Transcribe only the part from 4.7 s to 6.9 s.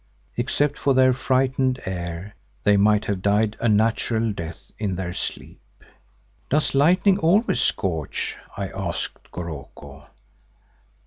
in their sleep. "Does